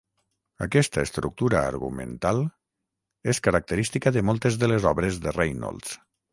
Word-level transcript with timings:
Aquesta 0.65 1.03
estructura 1.07 1.59
argumental 1.73 2.41
és 3.35 3.43
característica 3.51 4.15
de 4.19 4.27
moltes 4.33 4.61
de 4.65 4.73
les 4.75 4.91
obres 4.97 5.25
de 5.27 5.39
Reynolds. 5.41 5.97